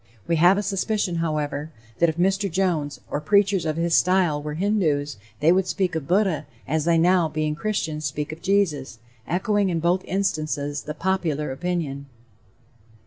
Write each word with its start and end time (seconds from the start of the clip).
We 0.27 0.37
have 0.37 0.57
a 0.57 0.63
suspicion, 0.63 1.17
however, 1.17 1.69
that 1.99 2.09
if 2.09 2.17
Mr. 2.17 2.49
Jones, 2.49 3.01
or 3.11 3.21
preachers 3.21 3.67
of 3.67 3.77
his 3.77 3.93
style, 3.93 4.41
were 4.41 4.55
Hindoos, 4.55 5.17
they 5.41 5.51
would 5.51 5.67
speak 5.67 5.93
of 5.93 6.07
Buddha, 6.07 6.47
as 6.67 6.85
they 6.85 6.97
now, 6.97 7.29
being 7.29 7.53
Christians, 7.53 8.03
speak 8.05 8.31
of 8.31 8.41
Jesus 8.41 8.97
echoing 9.27 9.69
in 9.69 9.79
both 9.79 10.03
instances 10.05 10.81
the 10.81 10.95
popular 10.95 11.51
opinion. 11.51 12.07